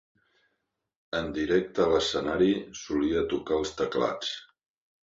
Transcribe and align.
En 1.19 1.29
directe 1.35 1.85
a 1.85 1.93
l'escenari, 1.93 2.51
solia 2.83 3.25
tocar 3.37 3.63
els 3.63 3.79
teclats. 3.85 4.35